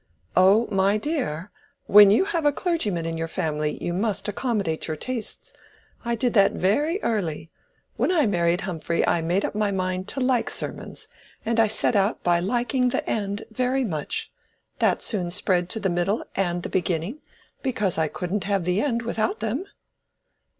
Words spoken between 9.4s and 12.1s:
up my mind to like sermons, and I set